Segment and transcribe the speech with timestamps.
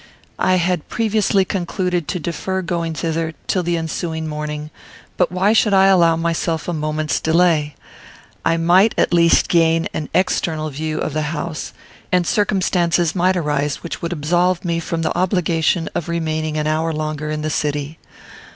[0.39, 4.71] I had previously concluded to defer going thither till the ensuing morning;
[5.15, 7.75] but why should I allow myself a moment's delay?
[8.43, 11.71] I might at least gain an external view of the house,
[12.11, 16.91] and circumstances might arise which would absolve me from the obligation of remaining an hour
[16.91, 17.99] longer in the city.